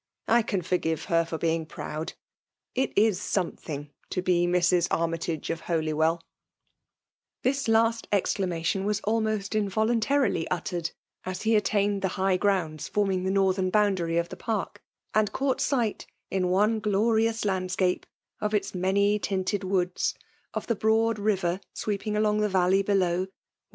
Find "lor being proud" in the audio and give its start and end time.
1.31-2.13